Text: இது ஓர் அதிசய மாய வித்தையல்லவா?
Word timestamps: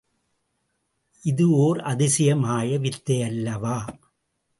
இது 1.23 1.45
ஓர் 1.57 1.79
அதிசய 1.81 2.35
மாய 2.35 2.79
வித்தையல்லவா? 2.79 3.77